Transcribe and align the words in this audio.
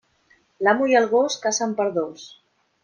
L'amo 0.67 0.87
i 0.93 0.97
el 1.01 1.07
gos 1.13 1.39
cacen 1.47 1.79
per 1.83 1.89
dos. 2.01 2.27